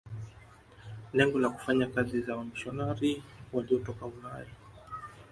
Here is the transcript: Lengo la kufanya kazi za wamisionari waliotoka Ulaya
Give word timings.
Lengo 1.13 1.39
la 1.39 1.49
kufanya 1.49 1.87
kazi 1.87 2.21
za 2.21 2.35
wamisionari 2.35 3.23
waliotoka 3.53 4.05
Ulaya 4.05 4.47